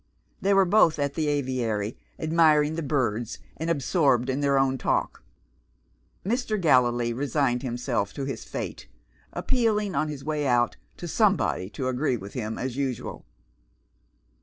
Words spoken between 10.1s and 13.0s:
way out, to somebody to agree with him as